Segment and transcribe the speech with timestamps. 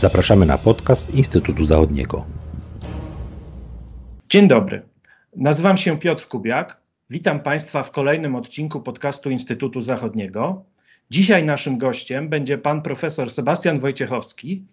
[0.00, 2.24] Zapraszamy na podcast Instytutu Zachodniego.
[4.28, 4.82] Dzień dobry.
[5.36, 6.80] Nazywam się Piotr Kubiak.
[7.10, 10.64] Witam Państwa w kolejnym odcinku podcastu Instytutu Zachodniego.
[11.10, 14.64] Dzisiaj naszym gościem będzie pan profesor Sebastian Wojciechowski,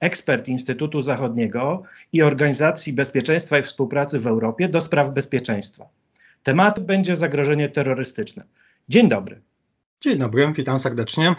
[0.00, 1.82] ekspert Instytutu Zachodniego
[2.12, 5.88] i Organizacji Bezpieczeństwa i Współpracy w Europie do spraw bezpieczeństwa.
[6.42, 8.44] Temat będzie zagrożenie terrorystyczne.
[8.88, 9.40] Dzień dobry.
[10.00, 11.34] Dzień dobry, witam serdecznie.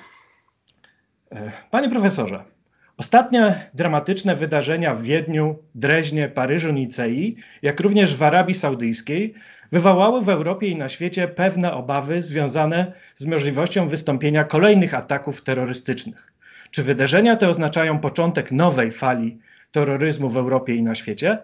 [1.72, 2.55] Panie profesorze,
[2.98, 9.34] ostatnie dramatyczne wydarzenia w Wiedniu, Dreźnie, Paryżu, Nicei, jak również w Arabii Saudyjskiej,
[9.72, 16.34] wywołały w Europie i na świecie pewne obawy związane z możliwością wystąpienia kolejnych ataków terrorystycznych.
[16.72, 19.38] Czy wydarzenia te oznaczają początek nowej fali
[19.72, 21.38] terroryzmu w Europie i na świecie?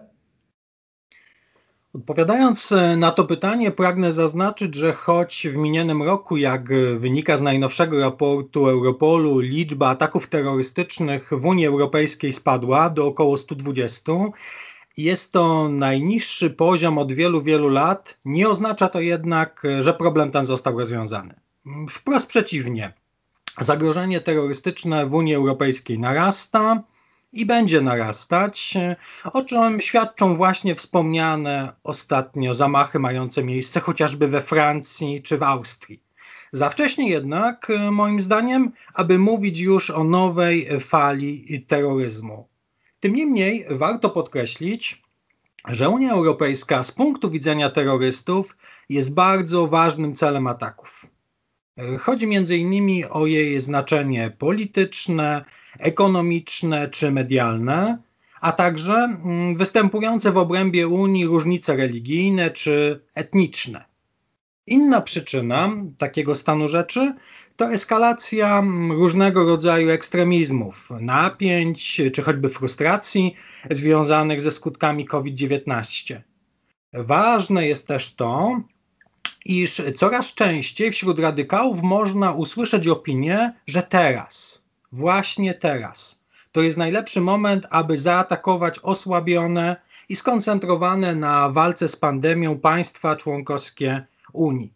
[1.94, 7.42] Odpowiadając e, na to pytanie, pragnę zaznaczyć, że choć w minionym roku, jak wynika z
[7.42, 14.12] najnowszego raportu Europolu, liczba ataków terrorystycznych w Unii Europejskiej spadła do około 120,
[14.96, 18.18] jest to najniższy poziom od wielu, wielu lat.
[18.24, 21.34] Nie oznacza to jednak, że problem ten został rozwiązany.
[21.90, 22.92] Wprost przeciwnie.
[23.60, 26.82] Zagrożenie terrorystyczne w Unii Europejskiej narasta
[27.32, 28.74] i będzie narastać,
[29.32, 36.02] o czym świadczą właśnie wspomniane ostatnio zamachy mające miejsce chociażby we Francji czy w Austrii.
[36.52, 42.48] Za wcześnie jednak, moim zdaniem, aby mówić już o nowej fali terroryzmu.
[43.00, 45.02] Tym niemniej warto podkreślić,
[45.68, 48.56] że Unia Europejska z punktu widzenia terrorystów
[48.88, 51.06] jest bardzo ważnym celem ataków.
[51.98, 52.26] Chodzi
[52.58, 55.44] innymi o jej znaczenie polityczne,
[55.78, 57.98] ekonomiczne czy medialne,
[58.40, 63.84] a także mm, występujące w obrębie Unii różnice religijne czy etniczne.
[64.66, 67.14] Inna przyczyna takiego stanu rzeczy
[67.56, 73.36] to eskalacja mm, różnego rodzaju ekstremizmów, napięć czy choćby frustracji
[73.70, 76.20] związanych ze skutkami COVID-19.
[76.92, 78.60] Ważne jest też to,
[79.44, 84.61] iż coraz częściej wśród radykałów można usłyszeć opinię, że teraz,
[84.92, 89.76] właśnie teraz, to jest najlepszy moment, aby zaatakować osłabione
[90.08, 94.72] i skoncentrowane na walce z pandemią państwa członkowskie Unii.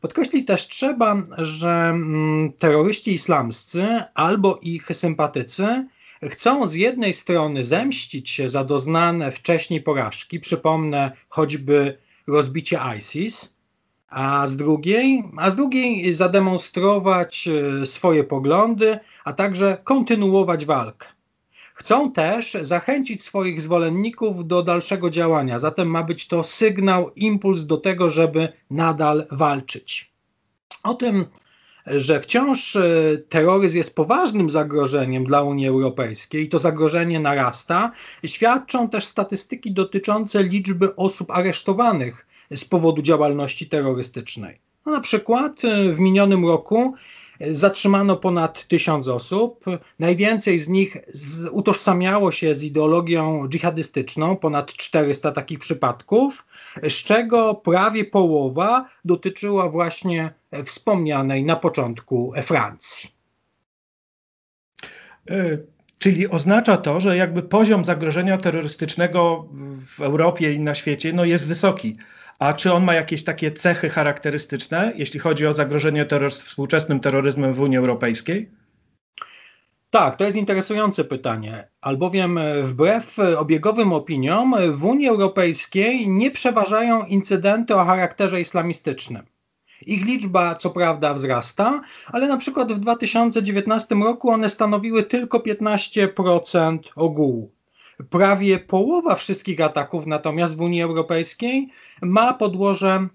[0.00, 5.88] Podkreślić też trzeba, że mm, terroryści islamscy albo ich sympatycy
[6.30, 13.54] chcą z jednej strony zemścić się za doznane wcześniej porażki, przypomnę choćby rozbicie ISIS,
[14.14, 21.06] a z drugiej, a z drugiej zademonstrować e, swoje poglądy, a także kontynuować walkę.
[21.74, 27.76] Chcą też zachęcić swoich zwolenników do dalszego działania, zatem ma być to sygnał, impuls do
[27.76, 30.12] tego, żeby nadal walczyć.
[30.82, 31.24] O tym,
[31.86, 32.82] że wciąż e,
[33.28, 37.92] terroryzm jest poważnym zagrożeniem dla Unii Europejskiej i to zagrożenie narasta,
[38.26, 44.58] świadczą też statystyki dotyczące liczby osób aresztowanych z powodu działalności terrorystycznej.
[44.86, 46.94] No, na przykład e, w minionym roku
[47.40, 49.64] e, zatrzymano ponad tysiąc osób.
[49.98, 50.96] Najwięcej z nich
[51.50, 56.46] utożsamiało się z ideologią dżihadystyczną, ponad 400 takich przypadków,
[56.82, 60.34] z czego prawie połowa dotyczyła właśnie
[60.64, 63.10] wspomnianej na początku Francji.
[65.30, 65.58] E,
[65.98, 69.48] czyli oznacza to, że jakby poziom zagrożenia terrorystycznego
[69.96, 71.96] w Europie i na świecie no jest wysoki.
[72.38, 77.52] A czy on ma jakieś takie cechy charakterystyczne, jeśli chodzi o zagrożenie terror współczesnym terroryzmem
[77.52, 78.50] w Unii Europejskiej?
[79.90, 87.76] Tak, to jest interesujące pytanie, albowiem wbrew obiegowym opiniom w Unii Europejskiej nie przeważają incydenty
[87.76, 89.22] o charakterze islamistycznym.
[89.86, 96.78] Ich liczba co prawda wzrasta, ale na przykład w 2019 roku one stanowiły tylko 15%
[96.96, 97.52] ogółu.
[98.10, 101.68] Prawie połowa wszystkich ataków natomiast w Unii Europejskiej
[102.02, 103.08] ma podłoże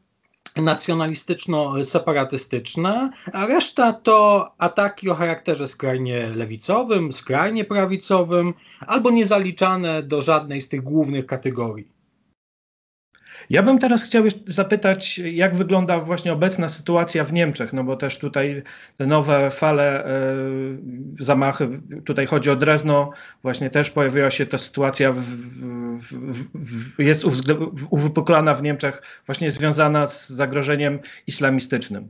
[0.56, 8.54] nacjonalistyczno-separatystyczne, a reszta to ataki o charakterze skrajnie lewicowym, skrajnie prawicowym
[8.88, 11.99] albo niezaliczane do żadnej z tych głównych kategorii.
[13.50, 18.18] Ja bym teraz chciał zapytać, jak wygląda właśnie obecna sytuacja w Niemczech, no bo też
[18.18, 18.64] tutaj
[18.98, 20.36] te nowe fale e,
[21.20, 25.22] zamachy, tutaj chodzi o Drezno, właśnie też pojawiła się ta sytuacja, w,
[26.00, 27.26] w, w, jest
[27.90, 32.10] uwypuklana w Niemczech właśnie związana z zagrożeniem islamistycznym.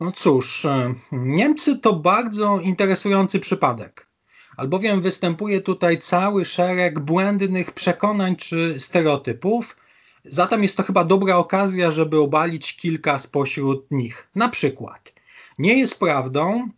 [0.00, 4.14] No cóż, e, Niemcy to bardzo interesujący przypadek
[4.56, 9.76] albowiem występuje tutaj cały szereg błędnych przekonań czy stereotypów,
[10.24, 14.28] Zatem jest to chyba dobra okazja, żeby obalić kilka spośród nich.
[14.34, 15.12] Na przykład,
[15.58, 16.68] nie jest prawdą,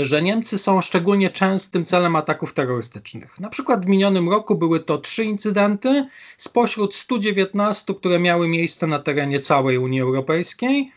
[0.00, 3.40] że Niemcy są szczególnie częstym celem ataków terrorystycznych.
[3.40, 6.06] Na przykład w minionym roku były to trzy incydenty
[6.36, 10.92] spośród 119, które miały miejsce na terenie całej Unii Europejskiej,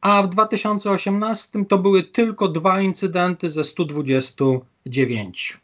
[0.00, 5.63] a w 2018 to były tylko dwa incydenty ze 129.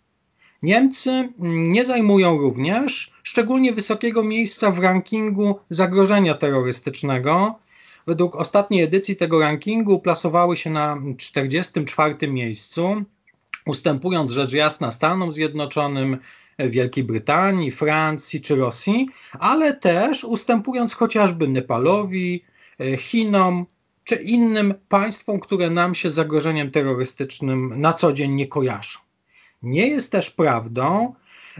[0.63, 7.59] Niemcy nie zajmują również szczególnie wysokiego miejsca w rankingu zagrożenia terrorystycznego.
[8.07, 13.03] Według ostatniej edycji tego rankingu plasowały się na 44 miejscu,
[13.67, 16.19] ustępując rzecz jasna Stanom Zjednoczonym,
[16.59, 19.09] Wielkiej Brytanii, Francji czy Rosji,
[19.39, 22.45] ale też ustępując chociażby Nepalowi,
[22.97, 23.67] Chinom
[24.05, 28.99] czy innym państwom, które nam się zagrożeniem terrorystycznym na co dzień nie kojarzą.
[29.63, 31.15] Nie jest też prawdą,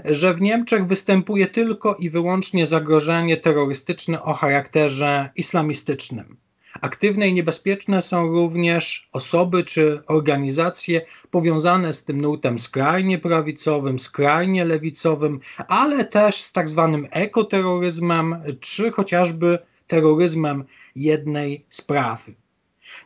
[0.05, 6.37] że w Niemczech występuje tylko i wyłącznie zagrożenie terrorystyczne o charakterze islamistycznym.
[6.81, 11.01] Aktywne i niebezpieczne są również osoby czy organizacje
[11.31, 18.91] powiązane z tym nurtem skrajnie prawicowym, skrajnie lewicowym, ale też z tak zwanym ekoterroryzmem, czy
[18.91, 20.65] chociażby terroryzmem
[20.97, 22.35] jednej sprawy.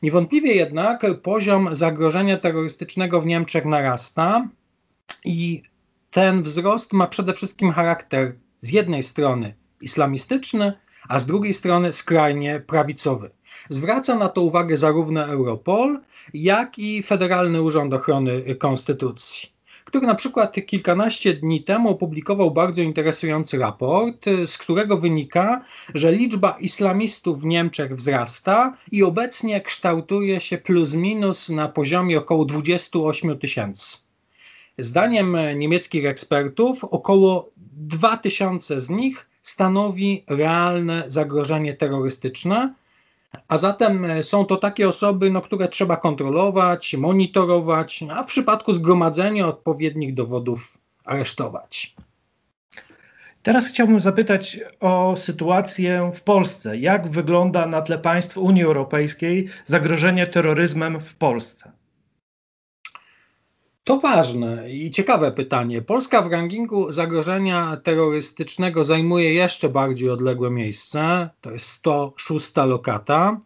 [0.02, 4.49] Niewątpliwie jednak poziom zagrożenia terrorystycznego w Niemczech narasta
[5.25, 5.62] i
[6.11, 10.73] ten wzrost ma przede wszystkim charakter z jednej strony islamistyczny,
[11.09, 13.31] a z drugiej strony skrajnie prawicowy.
[13.69, 16.01] Zwraca na to uwagę zarówno Europol,
[16.35, 19.55] jak i Federalny Urząd Ochrony Konstytucji
[19.85, 25.65] który na przykład kilkanaście dni temu opublikował bardzo interesujący raport, z którego wynika,
[25.95, 32.45] że liczba islamistów w Niemczech wzrasta i obecnie kształtuje się plus minus na poziomie około
[32.45, 33.99] 28 tysięcy.
[34.79, 42.75] Zdaniem niemieckich ekspertów około 2000 z nich stanowi realne zagrożenie terrorystyczne,
[43.49, 49.47] a zatem są to takie osoby, no, które trzeba kontrolować, monitorować, a w przypadku zgromadzenia
[49.47, 51.94] odpowiednich dowodów aresztować.
[53.43, 56.76] Teraz chciałbym zapytać o sytuację w Polsce.
[56.79, 61.73] Jak wygląda na tle państw Unii Europejskiej zagrożenie terroryzmem w Polsce?
[63.85, 65.83] To ważne i ciekawe pytanie.
[65.83, 71.31] Polska w rankingu zagrożenia terrorystycznego zajmuje jeszcze bardziej odległe miejsce.
[71.41, 73.41] To jest 106 lokata.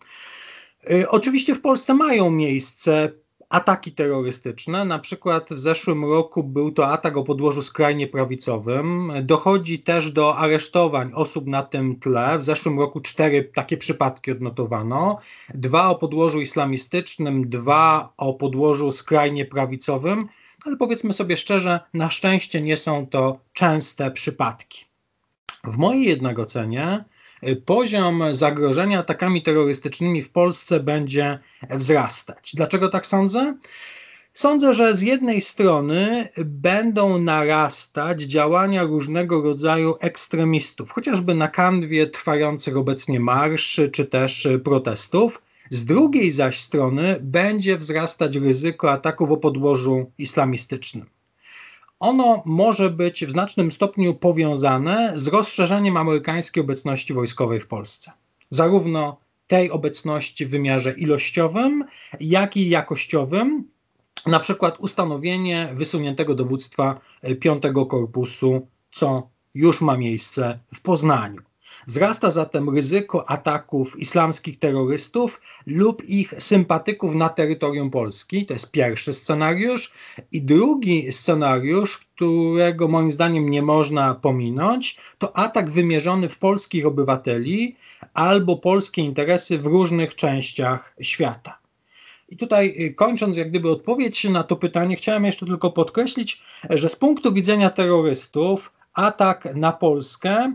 [0.90, 3.12] Y, oczywiście w Polsce mają miejsce
[3.48, 4.84] ataki terrorystyczne.
[4.84, 9.12] Na przykład w zeszłym roku był to atak o podłożu skrajnie prawicowym.
[9.22, 12.38] Dochodzi też do aresztowań osób na tym tle.
[12.38, 15.18] W zeszłym roku cztery takie przypadki odnotowano.
[15.54, 20.28] Dwa o podłożu islamistycznym, dwa o podłożu skrajnie prawicowym.
[20.64, 24.84] Ale powiedzmy sobie szczerze, na szczęście nie są to częste przypadki.
[25.64, 27.04] W mojej jednak ocenie
[27.64, 31.38] poziom zagrożenia atakami terrorystycznymi w Polsce będzie
[31.70, 32.52] wzrastać.
[32.54, 33.54] Dlaczego tak sądzę?
[34.34, 42.76] Sądzę, że z jednej strony będą narastać działania różnego rodzaju ekstremistów, chociażby na kanwie trwających
[42.76, 45.42] obecnie marszy czy też protestów.
[45.70, 51.17] Z drugiej zaś strony będzie wzrastać ryzyko ataków o podłożu islamistycznym
[52.00, 58.12] ono może być w znacznym stopniu powiązane z rozszerzeniem amerykańskiej obecności wojskowej w Polsce.
[58.50, 61.84] Zarówno tej obecności w wymiarze ilościowym,
[62.20, 63.64] jak i jakościowym,
[64.26, 67.00] na przykład ustanowienie wysuniętego dowództwa
[67.40, 71.47] 5 Korpusu, co już ma miejsce w Poznaniu.
[71.88, 78.46] Wzrasta zatem ryzyko ataków islamskich terrorystów lub ich sympatyków na terytorium Polski.
[78.46, 79.92] To jest pierwszy scenariusz.
[80.32, 87.76] I drugi scenariusz, którego moim zdaniem nie można pominąć, to atak wymierzony w polskich obywateli
[88.14, 91.58] albo polskie interesy w różnych częściach świata.
[92.28, 96.88] I tutaj y, kończąc jak gdyby odpowiedź na to pytanie, chciałem jeszcze tylko podkreślić, że
[96.88, 100.52] z punktu widzenia terrorystów atak na Polskę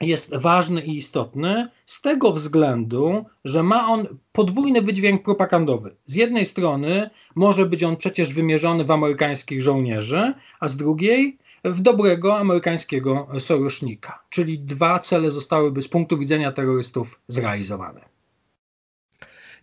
[0.00, 5.96] jest ważny i istotny z tego względu, że ma on podwójny wydźwięk propagandowy.
[6.04, 11.80] Z jednej strony może być on przecież wymierzony w amerykańskich żołnierzy, a z drugiej w
[11.80, 14.22] dobrego amerykańskiego sojusznika.
[14.30, 18.00] Czyli dwa cele zostałyby z punktu widzenia terrorystów zrealizowane.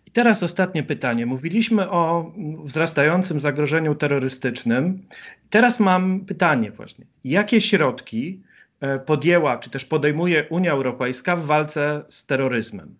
[0.06, 1.26] I teraz ostatnie pytanie.
[1.26, 2.32] Mówiliśmy o
[2.64, 5.02] wzrastającym zagrożeniu terrorystycznym.
[5.50, 7.06] Teraz mam pytanie właśnie.
[7.24, 8.40] Jakie środki
[9.06, 12.96] podjęła, czy też podejmuje Unia Europejska w walce z terroryzmem?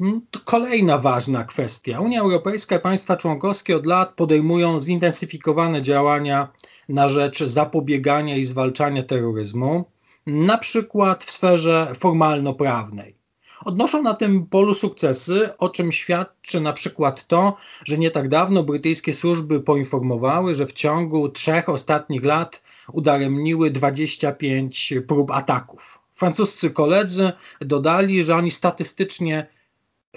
[0.00, 2.00] Mm, to kolejna ważna kwestia.
[2.00, 6.48] Unia Europejska i państwa członkowskie od lat podejmują zintensyfikowane działania
[6.88, 9.84] na rzecz zapobiegania i zwalczania terroryzmu,
[10.26, 13.22] na przykład w sferze formalno-prawnej.
[13.64, 18.62] Odnoszą na tym polu sukcesy, o czym świadczy na przykład to, że nie tak dawno
[18.62, 22.62] brytyjskie służby poinformowały, że w ciągu trzech ostatnich lat
[22.92, 25.98] udaremniły 25 prób ataków.
[26.12, 29.46] Francuscy koledzy dodali, że oni statystycznie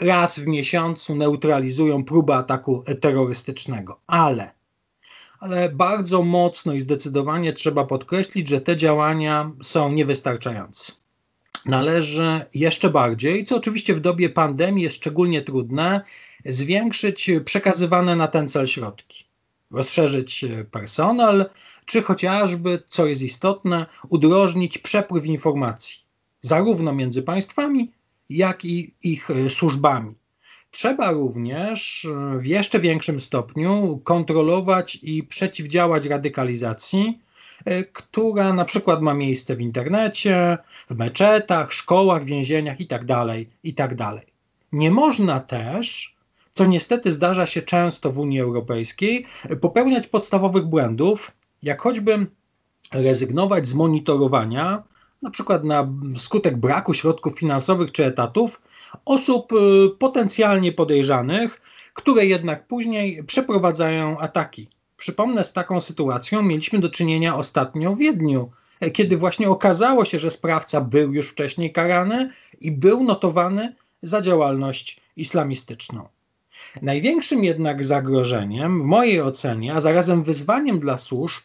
[0.01, 4.55] raz w miesiącu neutralizują próbę ataku terrorystycznego, ale
[5.39, 10.93] ale bardzo mocno i zdecydowanie trzeba podkreślić, że te działania są niewystarczające.
[11.65, 16.01] Należy jeszcze bardziej, co oczywiście w dobie pandemii jest szczególnie trudne,
[16.45, 19.25] zwiększyć przekazywane na ten cel środki,
[19.75, 21.49] rozszerzyć personel,
[21.85, 25.99] czy chociażby, co jest istotne, udrożnić przepływ informacji,
[26.41, 27.91] zarówno między państwami,
[28.29, 30.13] jak i ich służbami.
[30.71, 32.07] Trzeba również
[32.39, 37.19] w jeszcze większym stopniu kontrolować i przeciwdziałać radykalizacji,
[37.93, 40.57] która na przykład ma miejsce w internecie,
[40.89, 43.25] w meczetach, szkołach, więzieniach itd.
[43.63, 44.21] itd.
[44.71, 46.14] Nie można też,
[46.55, 49.25] co niestety zdarza się często w Unii Europejskiej,
[49.61, 51.31] popełniać podstawowych błędów,
[51.63, 52.25] jak choćby
[52.93, 54.83] rezygnować z monitorowania,
[55.21, 58.61] na przykład na skutek braku środków finansowych czy etatów,
[59.05, 61.61] osób y, potencjalnie podejrzanych,
[61.93, 64.69] które jednak później przeprowadzają ataki.
[64.97, 68.51] Przypomnę, z taką sytuacją mieliśmy do czynienia ostatnio w Wiedniu,
[68.93, 72.29] kiedy właśnie okazało się, że sprawca był już wcześniej karany
[72.61, 76.14] i był notowany za działalność islamistyczną.
[76.81, 81.43] Największym jednak zagrożeniem, w mojej ocenie, a zarazem wyzwaniem dla służb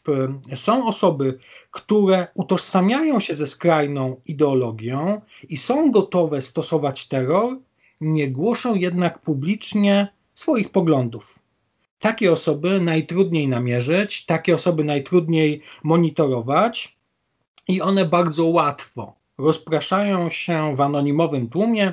[0.55, 1.39] są osoby,
[1.71, 7.59] które utożsamiają się ze skrajną ideologią i są gotowe stosować terror,
[8.01, 11.39] nie głoszą jednak publicznie swoich poglądów.
[11.99, 16.97] Takie osoby najtrudniej namierzyć, takie osoby najtrudniej monitorować
[17.69, 21.93] i one bardzo łatwo rozpraszają się w anonimowym tłumie,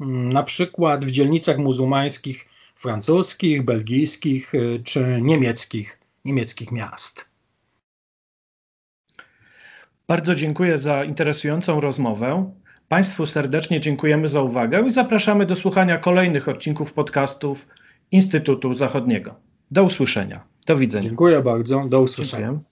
[0.00, 7.24] na przykład w dzielnicach muzułmańskich francuskich, belgijskich y, czy niemieckich, niemieckich miast.
[10.08, 12.52] Bardzo dziękuję za interesującą rozmowę.
[12.88, 17.68] Państwu serdecznie dziękujemy za uwagę i zapraszamy do słuchania kolejnych odcinków podcastów
[18.10, 19.34] Instytutu Zachodniego.
[19.70, 20.44] Do usłyszenia.
[20.66, 21.02] Do widzenia.
[21.02, 21.86] Dziękuję bardzo.
[21.88, 22.46] Do usłyszenia.
[22.46, 22.66] Dziękuję.